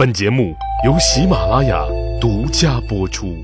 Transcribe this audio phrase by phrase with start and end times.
[0.00, 1.84] 本节目由喜马拉雅
[2.18, 3.36] 独家播出。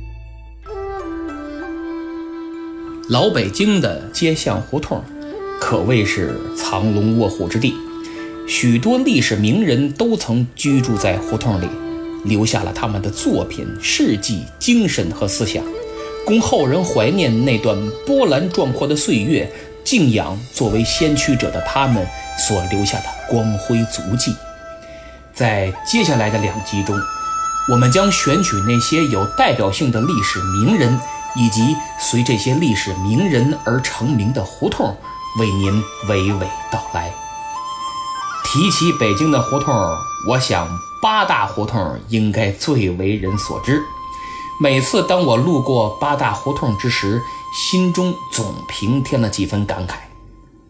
[3.10, 5.04] 老北京的街巷胡同，
[5.60, 7.74] 可谓是藏龙卧虎之地，
[8.48, 11.68] 许多历史名人都曾居住在胡同里，
[12.24, 15.62] 留下了他们的作品、事迹、精神和思想，
[16.24, 17.76] 供后人怀念那段
[18.06, 19.46] 波澜壮阔的岁月，
[19.84, 22.06] 敬仰作为先驱者的他们
[22.48, 24.34] 所留下的光辉足迹。
[25.36, 26.98] 在接下来的两集中，
[27.70, 30.98] 我们将选取那些有代表性的历史名人，
[31.36, 34.96] 以及随这些历史名人而成名的胡同，
[35.38, 35.70] 为您
[36.08, 36.40] 娓娓
[36.72, 37.12] 道来。
[38.46, 39.74] 提起北京的胡同，
[40.26, 40.66] 我想
[41.02, 43.82] 八大胡同应该最为人所知。
[44.58, 47.20] 每次当我路过八大胡同之时，
[47.52, 49.96] 心中总平添了几分感慨。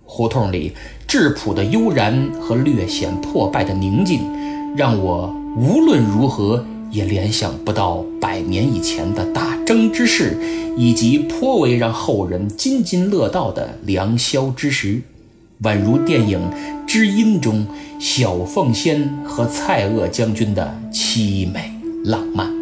[0.05, 0.75] 胡同里
[1.07, 4.36] 质朴的悠然和略显破败的宁静。
[4.77, 6.63] 让我无论如何
[6.93, 10.37] 也联想不到百年以前的大争之事，
[10.77, 15.01] 以及颇为让后人津津乐道的良宵之时，
[15.63, 16.39] 宛如电影
[16.87, 17.67] 《知音》中
[17.99, 21.73] 小凤仙和蔡锷将军的凄美
[22.05, 22.53] 浪漫。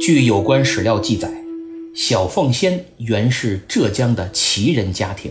[0.00, 1.30] 据有关史料记载，
[1.94, 5.30] 小凤仙原是浙江的旗人家庭，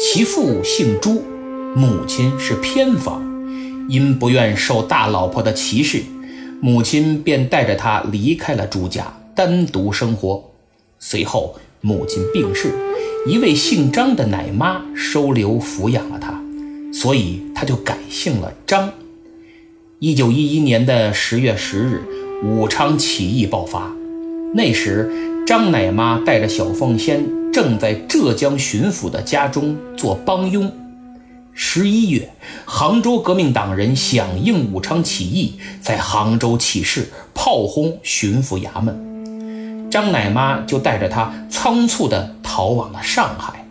[0.00, 1.22] 其父姓朱，
[1.76, 3.31] 母亲是偏房。
[3.88, 6.02] 因不愿受大老婆的歧视，
[6.60, 10.50] 母亲便带着他离开了朱家，单独生活。
[10.98, 12.72] 随后，母亲病逝，
[13.26, 16.40] 一位姓张的奶妈收留抚养了他，
[16.92, 18.92] 所以他就改姓了张。
[19.98, 22.02] 一九一一年的十月十日，
[22.44, 23.92] 武昌起义爆发，
[24.54, 25.10] 那时
[25.46, 30.70] 张奶妈带着小凤仙正在浙江巡抚的家中做帮佣。
[31.54, 32.30] 十一月，
[32.64, 39.90] 杭州革命党人响应武昌起义，在杭州起事，炮轰巡抚衙门。
[39.90, 43.68] 张奶妈就带着他仓促地逃往了上海。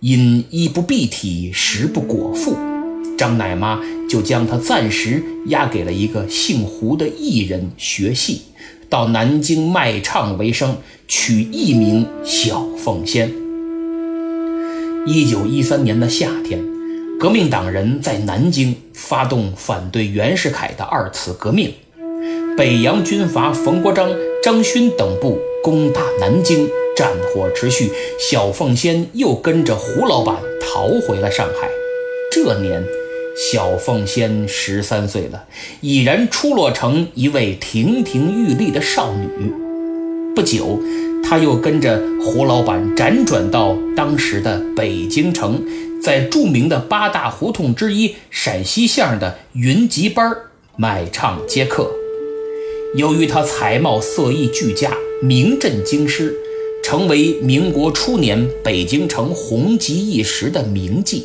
[0.00, 2.56] 因衣不蔽体，食不果腹，
[3.16, 8.42] 张奶妈就将他暂时押给了一个姓胡的艺人学戏，
[8.90, 13.32] 到南京卖唱为生，取艺名小凤仙。
[15.06, 16.71] 一九一三年的夏天。
[17.22, 21.72] 革命党人在南京发动反对袁世凯的二次革命，
[22.58, 24.10] 北洋军阀冯国璋、
[24.42, 27.92] 张勋等部攻打南京，战火持续。
[28.18, 31.68] 小凤仙又跟着胡老板逃回了上海。
[32.32, 32.84] 这年，
[33.36, 35.44] 小凤仙十三岁了，
[35.80, 39.52] 已然出落成一位亭亭玉立的少女。
[40.34, 40.80] 不久，
[41.22, 45.62] 她又跟着胡老板辗转到当时的北京城。
[46.02, 50.36] 在著名的八大胡同之一陕西巷的云集班
[50.76, 51.92] 卖唱接客。
[52.96, 56.34] 由于他才貌色艺俱佳，名震京师，
[56.82, 61.22] 成为民国初年北京城红极一时的名妓。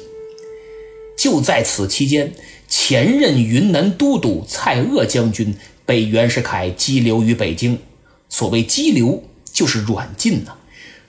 [1.18, 2.32] 就在此期间，
[2.68, 5.56] 前任云南都督蔡锷将军
[5.88, 7.80] 被袁世凯羁留于北京。
[8.30, 10.52] 所谓羁留，就是软禁呐，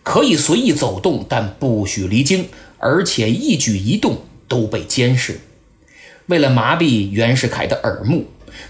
[0.02, 2.48] 可以随意走动，但不许离京。
[2.78, 5.40] 而且一举一动都被监视。
[6.26, 8.26] 为了麻痹袁世凯的耳目，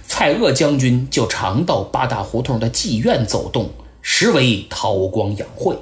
[0.06, 3.70] 蔡锷将军就常到八大胡同的妓院走动，
[4.00, 5.76] 实为韬光养晦。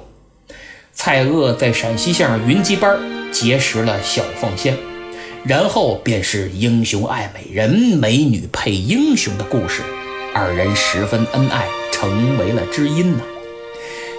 [0.93, 2.99] 蔡锷在陕西巷云集班
[3.31, 4.75] 结识了小凤仙，
[5.43, 9.83] 然后便是英雄爱美人，美女配英雄的故事。
[10.33, 13.23] 二人十分恩爱，成为了知音呐。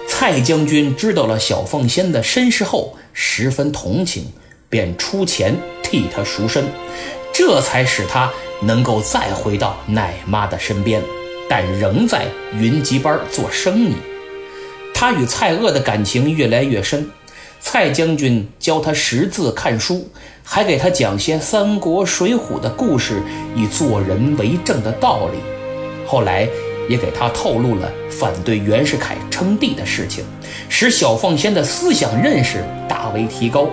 [0.07, 4.31] 蔡将军知道了小凤仙的身世后，十分同情，
[4.69, 5.53] 便出钱
[5.83, 6.69] 替他赎身，
[7.33, 8.31] 这才使他
[8.61, 11.03] 能够再回到奶妈的身边，
[11.49, 13.95] 但仍在云集班做生意。
[14.95, 17.11] 他与蔡锷的感情越来越深，
[17.59, 20.09] 蔡将军教他识字看书，
[20.41, 23.21] 还给他讲些三国、水浒的故事，
[23.53, 25.39] 以做人为正的道理。
[26.07, 26.47] 后来。
[26.89, 30.25] 也给他透露了反对袁世凯称帝的事情，
[30.67, 33.69] 使小凤仙的思想认识大为提高。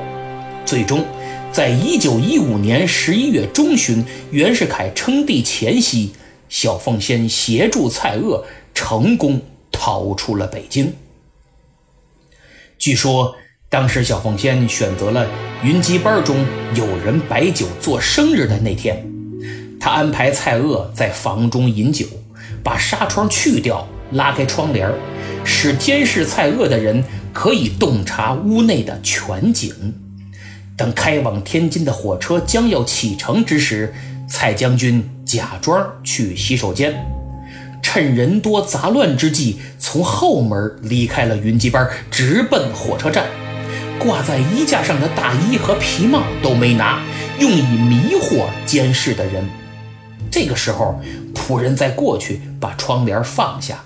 [0.67, 1.05] 最终，
[1.51, 6.13] 在一九一五年十一月中旬，袁世凯称帝前夕，
[6.51, 9.41] 小凤仙协助蔡锷成功
[9.73, 10.93] 逃出了北京。
[12.77, 13.35] 据说，
[13.71, 15.27] 当时小凤仙选择了
[15.63, 19.11] 云集班中有人摆酒做生日的那天，
[19.81, 22.05] 他安排蔡锷在房中饮酒。
[22.67, 24.93] 把纱窗去掉，拉开窗帘
[25.45, 29.73] 使监视蔡锷的人可以洞察屋内的全景。
[30.77, 33.95] 等开往天津的火车将要启程之时，
[34.29, 36.93] 蔡将军假装去洗手间，
[37.81, 43.27] 趁人多杂乱之际，从后门离开了云集班，直奔火车站。
[44.01, 47.01] 挂在衣架上的大衣和皮帽都没拿，
[47.39, 49.49] 用以迷惑监视的人。
[50.31, 51.01] 这个时候，
[51.47, 53.85] 仆人再过去把窗帘放下，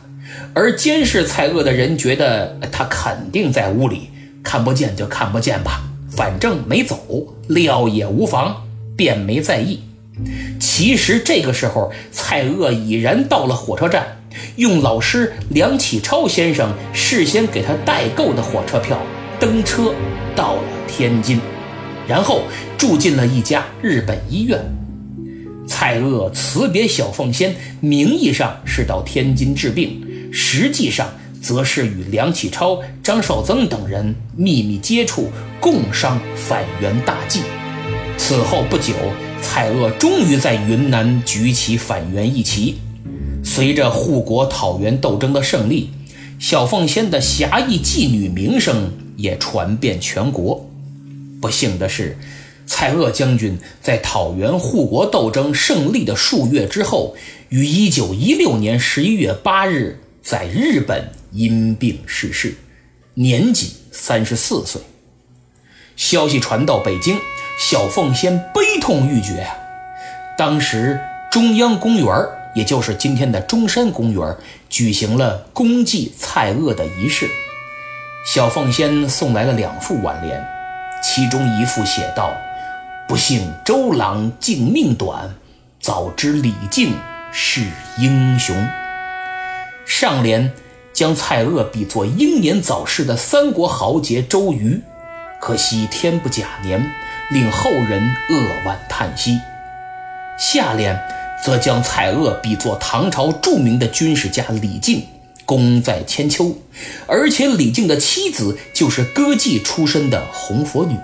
[0.54, 4.08] 而监视蔡锷的人觉得他肯定在屋里，
[4.42, 8.56] 看不见就看不见吧，反正没走，料也无妨，
[8.96, 9.82] 便没在意。
[10.58, 14.06] 其实这个时候，蔡锷已然到了火车站，
[14.56, 18.98] 用老师梁启超先生事先给他代购的火车票。
[19.38, 19.94] 登车
[20.36, 21.40] 到了天津，
[22.06, 22.42] 然后
[22.76, 24.58] 住进了一家日本医院。
[25.70, 30.02] 蔡锷辞别小凤仙，名义上是到天津治病，
[30.32, 31.08] 实际上
[31.40, 35.30] 则是与梁启超、张绍曾等人秘密接触，
[35.60, 37.42] 共商反袁大计。
[38.18, 38.92] 此后不久，
[39.40, 42.78] 蔡锷终于在云南举起反袁一旗。
[43.44, 45.90] 随着护国讨袁斗争的胜利，
[46.40, 48.90] 小凤仙的侠义妓女名声。
[49.20, 50.66] 也传遍全国。
[51.42, 52.16] 不幸的是，
[52.72, 57.16] 蔡锷将军在讨袁护国斗争胜利的数月之后，
[57.48, 62.54] 于1916年11月8日在日本因病逝世，
[63.14, 64.80] 年仅34岁。
[65.96, 67.18] 消息传到北京，
[67.58, 69.52] 小凤仙悲痛欲绝啊！
[70.38, 72.08] 当时中央公园，
[72.54, 74.36] 也就是今天的中山公园，
[74.68, 77.28] 举行了公祭蔡锷的仪式。
[78.24, 80.40] 小凤仙送来了两副挽联，
[81.02, 82.32] 其中一副写道
[83.10, 85.34] ：“不幸周郎竟命短，
[85.80, 86.94] 早知李靖
[87.32, 87.60] 是
[87.98, 88.56] 英雄。”
[89.84, 90.52] 上联
[90.92, 94.80] 将蔡锷比作英年早逝的三国豪杰周瑜，
[95.40, 96.88] 可惜天不假年，
[97.32, 99.40] 令后人扼腕叹息。
[100.38, 100.96] 下联
[101.44, 105.04] 则将蔡锷比作唐朝著名的军事家李靖。
[105.44, 106.56] 功在千秋，
[107.08, 110.96] 而且李靖的妻子就是歌妓出身的红佛女，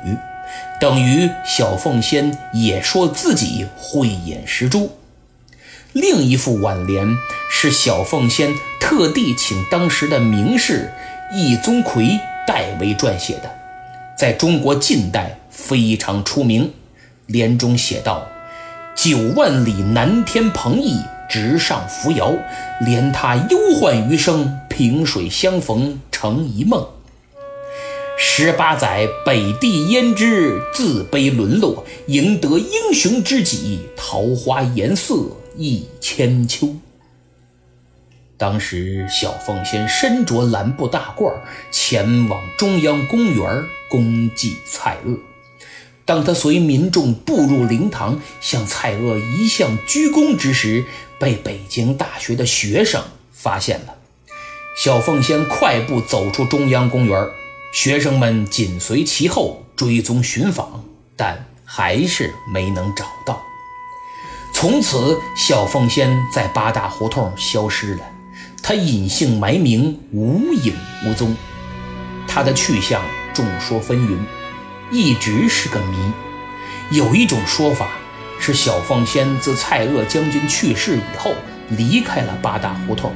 [0.81, 4.90] 等于小凤仙也说自己慧眼识珠。
[5.93, 7.16] 另一副挽联
[7.50, 10.93] 是小凤仙特地请当时的名士
[11.32, 13.50] 易宗魁代为撰写的，
[14.16, 16.72] 在中国近代非常出名。
[17.26, 18.26] 联中写道
[18.94, 22.32] ：“九万里南天鹏翼。”直上扶摇，
[22.82, 26.87] 怜他忧患余生，萍水相逢成一梦。
[28.18, 35.16] 十八载北地胭脂，自卑沦落，赢得英雄知己，桃花颜色
[35.54, 36.74] 一千秋。
[38.38, 41.34] 当时小凤仙身着蓝布大褂，
[41.70, 45.18] 前往中央公园公祭蔡锷。
[46.06, 50.84] 当他随民众步入灵堂，向蔡锷一向鞠躬之时，
[51.18, 53.94] 被北京大学的学生发现了。
[54.82, 57.26] 小凤仙快步走出中央公园，
[57.72, 60.84] 学生们紧随其后追踪寻访，
[61.16, 63.42] 但还是没能找到。
[64.52, 68.00] 从此，小凤仙在八大胡同消失了，
[68.62, 70.74] 她隐姓埋名，无影
[71.04, 71.36] 无踪。
[72.26, 73.02] 她的去向
[73.34, 74.16] 众说纷纭。
[74.90, 75.96] 一直是个谜。
[76.92, 77.90] 有一种说法
[78.38, 81.34] 是，小凤仙自蔡锷将军去世以后，
[81.70, 83.12] 离开了八大胡同，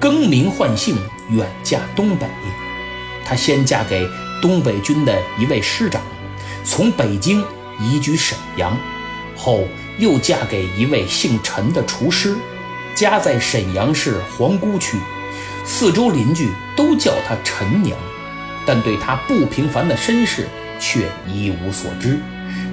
[0.00, 0.96] 更名换姓，
[1.30, 2.26] 远嫁东北。
[3.24, 4.08] 她先嫁给
[4.40, 6.02] 东北军的一位师长，
[6.64, 7.44] 从北京
[7.80, 8.76] 移居沈阳，
[9.36, 9.66] 后
[9.98, 12.36] 又嫁给一位姓陈的厨师，
[12.94, 14.98] 家在沈阳市皇姑区，
[15.64, 17.96] 四周邻居都叫她陈娘，
[18.66, 20.48] 但对她不平凡的身世。
[20.84, 22.18] 却一无所知，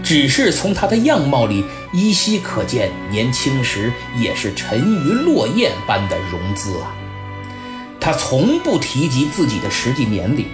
[0.04, 1.64] 只是从她的样貌里
[1.94, 6.90] 依稀可见年轻时也是沉鱼落雁般的容姿啊。
[8.00, 10.48] 他从不提及自己的实际年龄，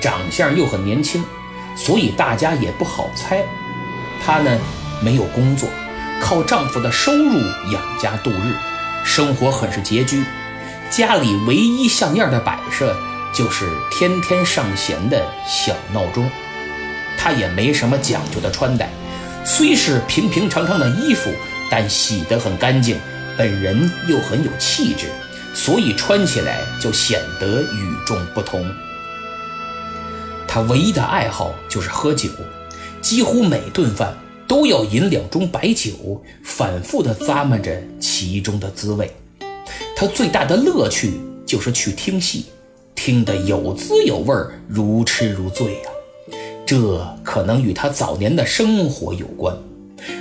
[0.00, 1.24] 长相又很年轻，
[1.76, 3.44] 所以大家也不好猜。
[4.24, 4.58] 她呢，
[5.02, 5.68] 没有工作，
[6.20, 7.38] 靠丈夫的收入
[7.72, 8.54] 养家度日，
[9.04, 10.24] 生活很是拮据。
[10.90, 12.96] 家里唯一像样的摆设
[13.34, 16.30] 就是天天上弦的小闹钟。
[17.18, 18.90] 她也没什么讲究的穿戴，
[19.44, 21.32] 虽是平平常常的衣服，
[21.70, 22.96] 但洗得很干净，
[23.36, 25.06] 本人又很有气质，
[25.54, 28.64] 所以穿起来就显得与众不同。
[30.46, 32.28] 他唯一的爱好就是喝酒，
[33.00, 34.14] 几乎每顿饭
[34.46, 39.10] 都要饮两盅白酒，反复地咂摸着其中的滋味。
[39.96, 41.12] 他最大的乐趣
[41.46, 42.46] 就是去听戏，
[42.94, 44.34] 听得有滋有味，
[44.68, 45.88] 如痴如醉呀。
[46.66, 49.56] 这可能与他早年的生活有关，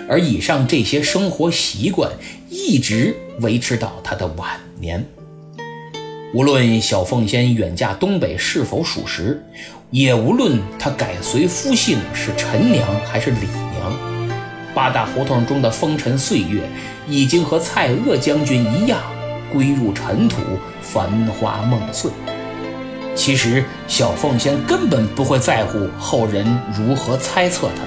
[0.08, 2.12] 而以上这些生活习惯
[2.50, 5.06] 一直维持到他的晚年。
[6.34, 9.44] 无论小凤仙远嫁东北是否属实，
[9.90, 13.94] 也无论她改随夫姓是陈娘还是李娘，
[14.74, 16.62] 八大胡同中的风尘岁月
[17.06, 19.02] 已经和蔡锷将军一样
[19.52, 20.38] 归入尘土，
[20.82, 22.10] 繁华梦碎。
[23.14, 27.84] 其实小凤仙根本不会在乎后人如何猜测她，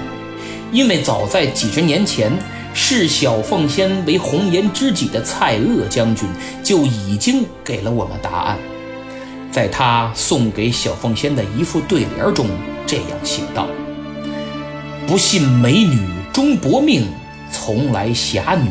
[0.71, 2.31] 因为早在几十年前。
[2.77, 6.27] 视小凤仙为红颜知己的蔡锷将军
[6.61, 8.59] 就已经给了我们答案，
[9.49, 12.47] 在他送给小凤仙的一副对联中
[12.85, 13.67] 这样写道
[15.07, 15.97] ：“不信美女
[16.33, 17.07] 终薄命，
[17.49, 18.69] 从来侠女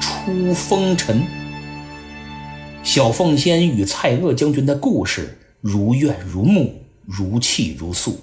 [0.00, 1.20] 出风尘。”
[2.84, 8.20] 小凤仙与蔡锷将军的故事如怨如慕，如泣如诉，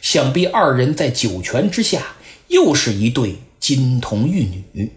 [0.00, 2.00] 想必二人在九泉之下
[2.46, 3.34] 又是一对。
[3.62, 4.90] 金童玉女，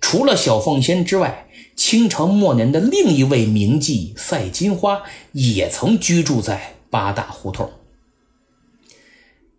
[0.00, 7.72] 除了小凤仙之外，清朝末年的另一位名妓赛金花也曾居住在八大胡同。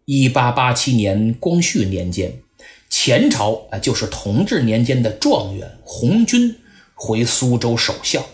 [0.05, 2.39] 一八八七年光绪年间，
[2.89, 6.57] 前朝啊，就是同治年间的状元红军
[6.95, 8.25] 回苏州守孝，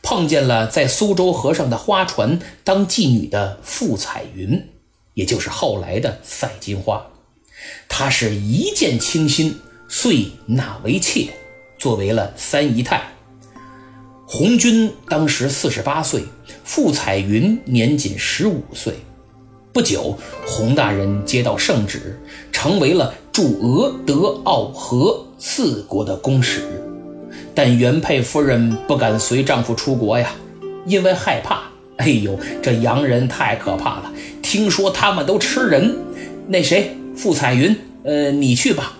[0.00, 4.70] 碰见了在苏州河上的花船当妓女的傅彩云，
[5.12, 7.10] 也就是后来的赛金花。
[7.88, 11.28] 他是一见倾心，遂纳为妾，
[11.78, 13.02] 作为了三姨太。
[14.26, 16.22] 红军当时四十八岁，
[16.64, 18.94] 傅彩云年仅十五岁。
[19.72, 22.20] 不久，洪大人接到圣旨，
[22.52, 26.62] 成为了驻俄、德、奥、荷四国的公使。
[27.54, 30.32] 但原配夫人不敢随丈夫出国呀，
[30.86, 31.62] 因为害怕。
[31.96, 35.96] 哎呦，这洋人太可怕了，听说他们都吃人。
[36.46, 36.96] 那谁？
[37.20, 38.94] 傅彩云，呃，你去吧。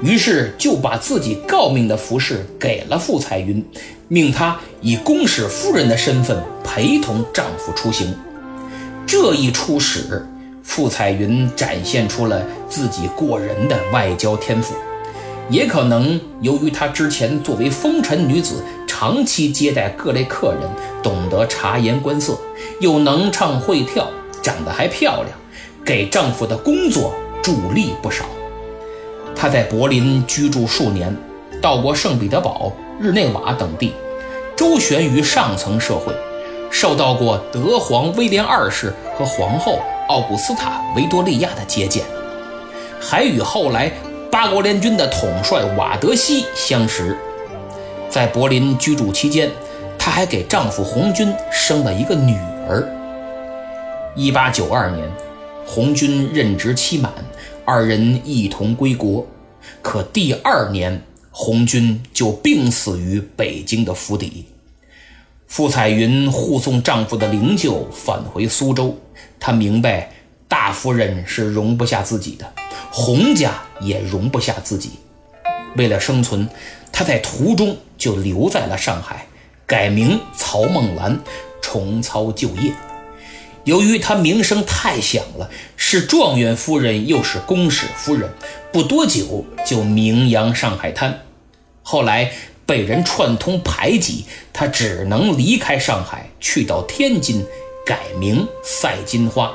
[0.00, 3.62] 于是就把自己诰命的服饰给了傅彩云，
[4.08, 8.14] 命她以公使夫人的身份陪同丈夫出行。
[9.06, 10.26] 这一出使，
[10.62, 14.74] 傅彩云展现出了自己过人的外交天赋。
[15.50, 20.62] 也可能由于她之前作为风尘女子，长期接待各类客人，
[21.02, 22.38] 懂得察言观色，
[22.80, 24.08] 又能唱会跳，
[24.42, 25.28] 长得还漂亮，
[25.84, 27.14] 给丈夫的工作。
[27.44, 28.24] 助力不少。
[29.36, 31.14] 他在柏林居住数年，
[31.60, 33.92] 到过圣彼得堡、日内瓦等地，
[34.56, 36.14] 周旋于上层社会，
[36.70, 42.02] 受到过德皇威廉二世和皇后奥古斯塔维多利亚的接见，
[42.98, 43.92] 还与后来
[44.30, 47.14] 八国联军的统帅瓦德西相识。
[48.08, 49.50] 在柏林居住期间，
[49.98, 52.88] 她还给丈夫红军生了一个女儿。
[54.14, 55.06] 一八九二年。
[55.66, 57.12] 红军任职期满，
[57.64, 59.26] 二人一同归国。
[59.80, 64.46] 可第二年，红军就病死于北京的府邸。
[65.46, 68.98] 傅彩云护送丈夫的灵柩返回苏州，
[69.40, 70.12] 她明白
[70.48, 72.52] 大夫人是容不下自己的，
[72.90, 74.90] 洪家也容不下自己。
[75.76, 76.48] 为了生存，
[76.92, 79.26] 她在途中就留在了上海，
[79.66, 81.18] 改名曹梦兰，
[81.62, 82.72] 重操旧业。
[83.64, 88.30] 由于他名声太响了，是状元夫人又是公使夫人，
[88.70, 91.22] 不多久就名扬上海滩。
[91.82, 92.30] 后来
[92.66, 97.44] 被人串通排挤，他只能离开上海，去到天津，
[97.86, 99.50] 改名赛金花。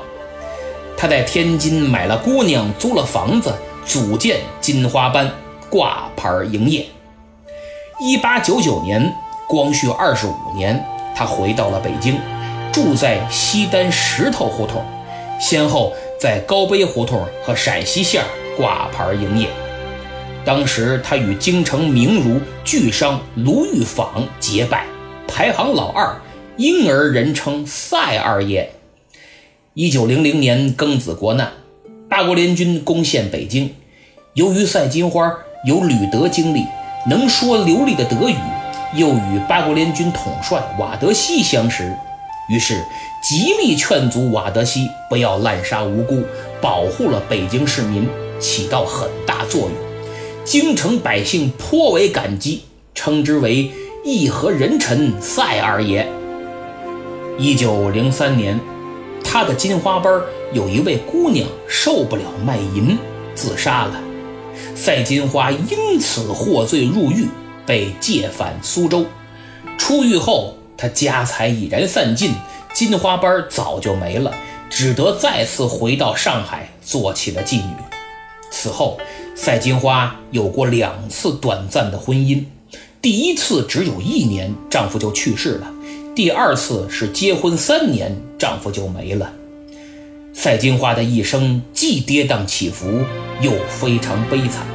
[0.96, 3.54] 他在天津买了姑娘，租了房子，
[3.86, 5.30] 组建金花班，
[5.70, 6.86] 挂牌营业。
[8.00, 9.14] 一八九九年，
[9.48, 12.18] 光绪二十五年，他回到了北京。
[12.72, 14.84] 住在西单石头胡同，
[15.40, 18.22] 先后在高碑胡同和陕西线
[18.56, 19.48] 挂牌营业。
[20.44, 24.86] 当时他与京城名儒巨商卢玉坊结拜，
[25.26, 26.14] 排行老二，
[26.56, 28.70] 因而人称赛二爷。
[29.74, 31.52] 一九零零年庚子国难，
[32.08, 33.74] 八国联军攻陷北京，
[34.34, 35.32] 由于赛金花
[35.66, 36.64] 有旅德经历，
[37.08, 38.36] 能说流利的德语，
[38.94, 41.92] 又与八国联军统帅瓦德西相识。
[42.50, 42.84] 于是，
[43.22, 46.24] 极力劝阻瓦德西不要滥杀无辜，
[46.60, 48.08] 保护了北京市民，
[48.40, 49.70] 起到很大作用。
[50.44, 53.70] 京城百姓颇为感激，称之为
[54.04, 56.10] 义和人臣赛二爷。
[57.38, 58.58] 一九零三年，
[59.22, 60.20] 他的金花班
[60.52, 62.98] 有一位姑娘受不了卖淫，
[63.32, 64.00] 自杀了。
[64.74, 67.28] 赛金花因此获罪入狱，
[67.64, 69.06] 被借返苏州。
[69.78, 70.56] 出狱后。
[70.80, 72.32] 他家财已然散尽，
[72.72, 74.32] 金花班早就没了，
[74.70, 77.74] 只得再次回到上海做起了妓女。
[78.50, 78.98] 此后，
[79.36, 82.44] 赛金花有过两次短暂的婚姻，
[83.02, 85.66] 第一次只有一年，丈夫就去世了；
[86.16, 89.30] 第二次是结婚三年，丈夫就没了。
[90.32, 93.04] 赛金花的一生既跌宕起伏，
[93.42, 94.66] 又非常悲惨。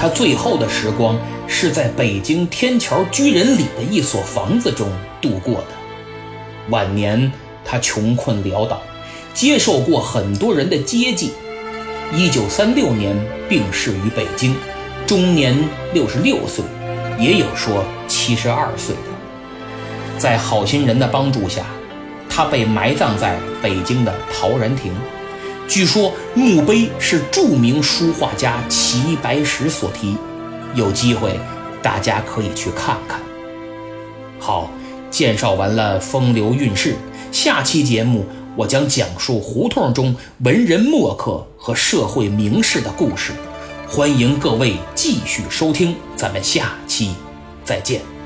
[0.00, 4.88] 他最后的时光是在北京天桥居仁里的一所房子中
[5.20, 5.66] 度过的。
[6.70, 7.30] 晚年，
[7.66, 8.80] 他穷困潦倒，
[9.34, 11.32] 接受过很多人的接济。
[12.16, 13.14] 一九三六年
[13.46, 14.56] 病逝于北京，
[15.06, 15.54] 终年
[15.92, 16.64] 六十六岁，
[17.18, 20.18] 也有说七十二岁的。
[20.18, 21.66] 在好心人的帮助下。
[22.32, 24.94] 他被埋葬在北京的陶然亭，
[25.70, 30.16] 据说墓碑是著名书画家齐白石所题，
[30.74, 31.38] 有机会
[31.80, 33.20] 大家可以去看看。
[34.40, 34.68] 好，
[35.12, 36.96] 介绍完了风流韵事，
[37.30, 43.32] 下期节目我将讲述胡同中文人墨客和社会名士的故事，
[43.88, 47.14] 欢迎各位继续收听，咱们下期
[47.64, 48.19] 再见。